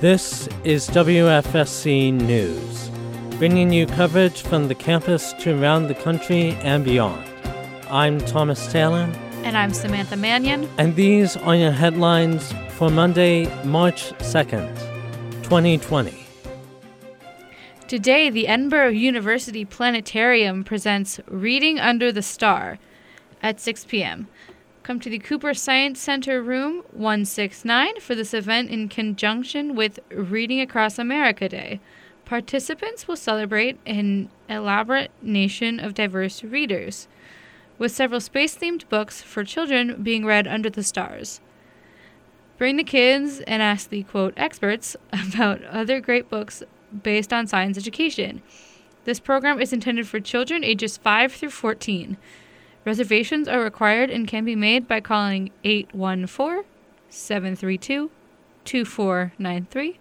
[0.00, 2.88] This is WFSC News,
[3.36, 7.22] bringing you coverage from the campus to around the country and beyond.
[7.90, 9.12] I'm Thomas Taylor.
[9.44, 10.66] And I'm Samantha Mannion.
[10.78, 14.74] And these are your headlines for Monday, March 2nd,
[15.42, 16.26] 2020.
[17.86, 22.78] Today, the Edinboro University Planetarium presents Reading Under the Star
[23.42, 24.28] at 6 p.m.
[24.82, 30.58] Come to the Cooper Science Center room 169 for this event in conjunction with Reading
[30.58, 31.80] Across America Day.
[32.24, 37.08] Participants will celebrate an elaborate nation of diverse readers,
[37.78, 41.42] with several space themed books for children being read under the stars.
[42.56, 46.62] Bring the kids and ask the quote experts about other great books
[47.02, 48.40] based on science education.
[49.04, 52.16] This program is intended for children ages 5 through 14.
[52.84, 56.64] Reservations are required and can be made by calling 814
[57.10, 58.10] 732
[58.64, 59.98] 2493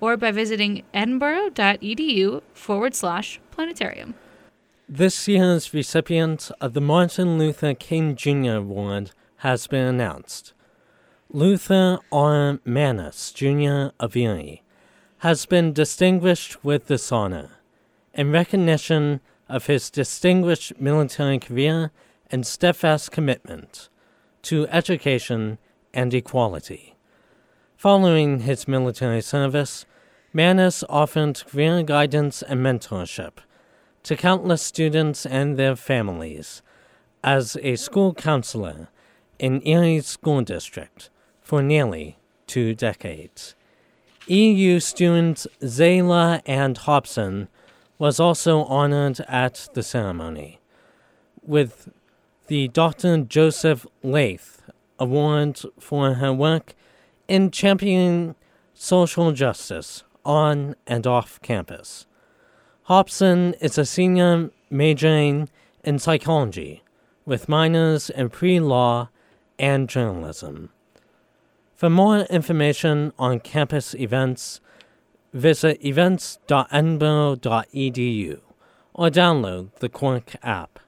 [0.00, 4.14] or by visiting edinboro.edu forward slash planetarium.
[4.88, 8.56] This year's recipient of the Martin Luther King Jr.
[8.56, 10.52] Award has been announced.
[11.30, 12.60] Luther R.
[12.64, 13.88] Manus Jr.
[13.98, 14.62] of Erie
[15.18, 17.50] has been distinguished with this honor
[18.12, 21.90] in recognition of his distinguished military career
[22.34, 23.88] and steadfast commitment
[24.42, 25.56] to education
[25.92, 26.96] and equality.
[27.76, 29.86] Following his military service,
[30.32, 33.34] Manus offered career guidance and mentorship
[34.02, 36.60] to countless students and their families
[37.22, 38.88] as a school counselor
[39.38, 42.18] in Erie School District for nearly
[42.48, 43.54] two decades.
[44.26, 47.46] EU students Zayla and Hobson
[47.96, 50.58] was also honored at the ceremony,
[51.40, 51.88] with
[52.46, 53.18] the Dr.
[53.18, 54.62] Joseph Lath
[54.98, 56.74] Award for her work
[57.26, 58.34] in championing
[58.74, 62.06] social justice on and off campus.
[62.84, 65.48] Hobson is a senior majoring
[65.82, 66.84] in psychology
[67.24, 69.08] with minors in pre law
[69.58, 70.68] and journalism.
[71.74, 74.60] For more information on campus events,
[75.32, 78.40] visit events.edinboro.edu
[78.94, 80.78] or download the Quark app.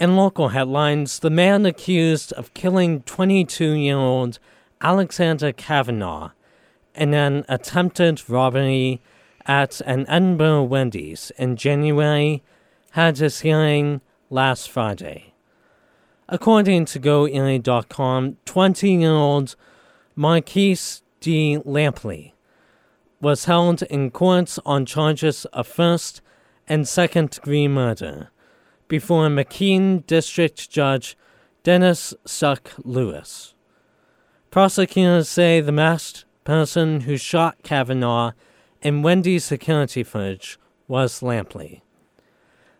[0.00, 4.38] In local headlines, the man accused of killing 22 year old
[4.80, 6.30] Alexander Kavanaugh
[6.94, 9.02] in an attempted robbery
[9.44, 12.42] at an Edinboro Wendy's in January
[12.92, 14.00] had his hearing
[14.30, 15.34] last Friday.
[16.30, 19.54] According to GoErie.com, 20 year old
[20.16, 21.58] Marquise D.
[21.58, 22.32] Lampley
[23.20, 26.22] was held in court on charges of first
[26.66, 28.30] and second degree murder
[28.90, 31.16] before McKean District Judge
[31.62, 33.54] Denise Stuck Lewis.
[34.50, 38.32] Prosecutors say the masked person who shot Kavanaugh
[38.82, 40.58] in Wendy's security footage
[40.88, 41.82] was Lampley.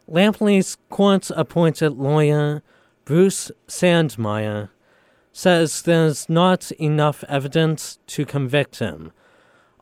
[0.09, 2.65] Lampley's court appointed lawyer
[3.05, 4.71] Bruce Sandmeyer
[5.31, 9.13] says there's not enough evidence to convict him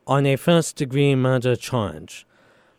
[0.07, 2.27] on a first degree murder charge.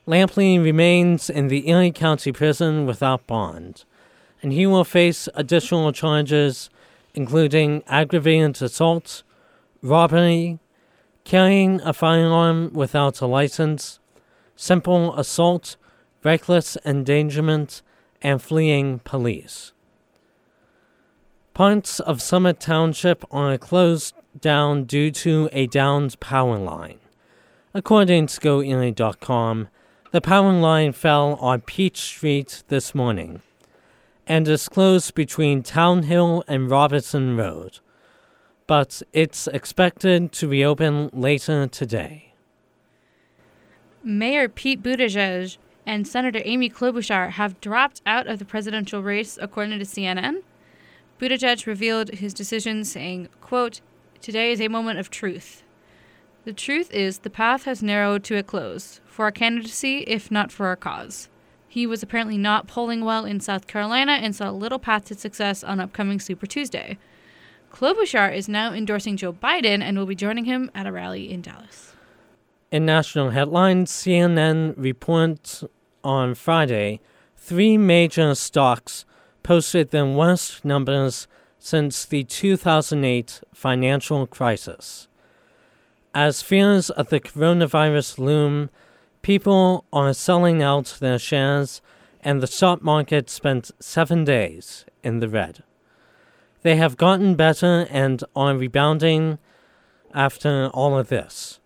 [0.08, 3.84] Lampley remains in the Erie County Prison without bond,
[4.42, 6.70] and he will face additional charges
[7.14, 9.24] including aggravated assault,
[9.82, 10.60] robbery,
[11.24, 14.00] carrying a firearm without a license,
[14.56, 15.76] simple assault,
[16.24, 17.82] reckless endangerment,
[18.22, 19.74] and fleeing police.
[21.54, 27.00] Parts of Summit Township are closed down due to a downed power line.
[27.74, 29.68] According to GoErie.com,
[30.12, 33.42] the power line fell on Peach Street this morning
[34.26, 37.80] and is closed between Townhill and Robertson Road,
[38.66, 42.34] but it's expected to reopen later today.
[44.04, 49.78] Mayor Pete Buttigieg and Senator Amy Klobuchar have dropped out of the presidential race, according
[49.80, 50.42] to CNN.
[51.20, 53.82] Buttigieg revealed his decision, saying, quote,
[54.22, 55.64] Today is a moment of truth.
[56.46, 60.52] The truth is the path has narrowed to a close for our candidacy, if not
[60.52, 61.28] for our cause.
[61.68, 65.64] He was apparently not polling well in South Carolina and saw little path to success
[65.64, 66.98] on upcoming Super Tuesday.
[67.72, 71.42] Klobuchar is now endorsing Joe Biden and will be joining him at a rally in
[71.42, 71.94] Dallas.
[72.72, 75.64] In national headlines, CNN reports
[76.04, 77.02] on Friday
[77.36, 79.06] three major stocks
[79.44, 81.28] posted their worst numbers
[81.60, 85.09] since the 2008 financial crisis.
[86.14, 88.70] As fears of the coronavirus loom,
[89.22, 91.82] people are selling out their shares,
[92.22, 95.64] and the stock market spent seven days in the red.
[96.64, 99.40] They have gotten better and are rebounding
[100.14, 101.60] after all of this,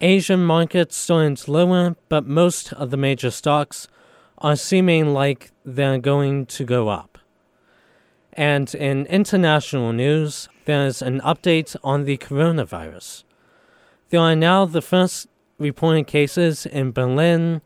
[0.00, 3.86] Asian markets started lower, but most of the major stocks
[4.38, 7.18] are seeming like they're going to go up.
[8.32, 13.24] And in international news, there's an update on the coronavirus.
[14.10, 17.60] There are now the first reported cases in Berlin,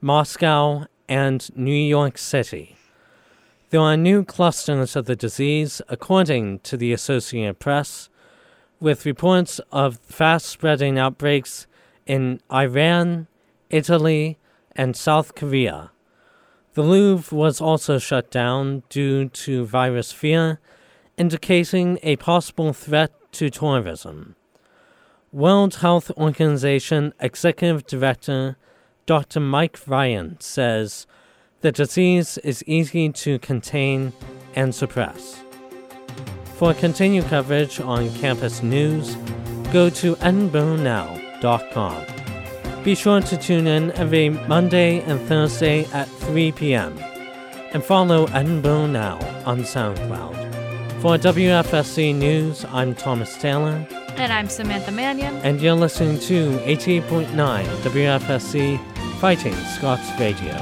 [0.00, 2.76] Moscow, and New York City.
[3.68, 8.08] There are new clusters of the disease, according to the Associated Press,
[8.80, 11.68] with reports of fast spreading outbreaks
[12.04, 13.28] in Iran,
[13.68, 14.38] Italy,
[14.74, 15.92] and South Korea.
[16.74, 20.58] The Louvre was also shut down due to virus fear,
[21.16, 24.34] indicating a possible threat to tourism.
[25.32, 28.56] World Health Organization Executive Director
[29.06, 29.38] Dr.
[29.38, 31.06] Mike Ryan says
[31.60, 34.12] the disease is easy to contain
[34.56, 35.40] and suppress.
[36.56, 39.14] For continued coverage on campus news,
[39.72, 42.04] go to edinboronow.com.
[42.82, 46.98] Be sure to tune in every Monday and Thursday at 3 p.m.
[47.72, 50.34] and follow Edinboro Now on SoundCloud.
[51.00, 53.86] For WFSC News, I'm Thomas Taylor.
[54.20, 55.34] And I'm Samantha Mannion.
[55.36, 58.78] And you're listening to 88.9 WFSC
[59.18, 60.52] Fighting Scots Radio.